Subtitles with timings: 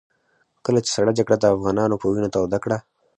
[0.65, 2.77] کله چې سړه جګړه د افغانانو په وينو توده کړه.